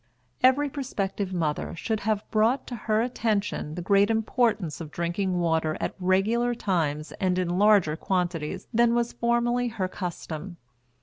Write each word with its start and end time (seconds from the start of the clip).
Every 0.41 0.67
prospective 0.67 1.31
mother 1.31 1.75
should 1.75 1.99
have 1.99 2.23
brought 2.31 2.65
to 2.65 2.75
her 2.75 3.03
attention 3.03 3.75
the 3.75 3.83
great 3.83 4.09
importance 4.09 4.81
of 4.81 4.89
drinking 4.89 5.39
water 5.39 5.77
at 5.79 5.93
regular 5.99 6.55
times 6.55 7.11
and 7.21 7.37
in 7.37 7.59
larger 7.59 7.95
quantities 7.95 8.67
than 8.73 8.95
was 8.95 9.13
formerly 9.13 9.67
her 9.67 9.87
custom. 9.87 10.57